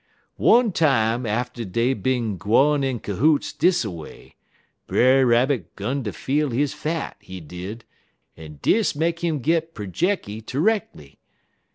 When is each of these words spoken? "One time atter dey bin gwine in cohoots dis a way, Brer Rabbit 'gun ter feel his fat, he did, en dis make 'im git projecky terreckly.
"One 0.37 0.71
time 0.71 1.27
atter 1.27 1.63
dey 1.63 1.93
bin 1.93 2.37
gwine 2.39 2.83
in 2.83 2.99
cohoots 3.01 3.53
dis 3.53 3.85
a 3.85 3.91
way, 3.91 4.33
Brer 4.87 5.27
Rabbit 5.27 5.75
'gun 5.75 6.03
ter 6.03 6.11
feel 6.11 6.49
his 6.49 6.73
fat, 6.73 7.17
he 7.19 7.39
did, 7.39 7.85
en 8.35 8.57
dis 8.63 8.95
make 8.95 9.23
'im 9.23 9.41
git 9.41 9.75
projecky 9.75 10.43
terreckly. 10.43 11.19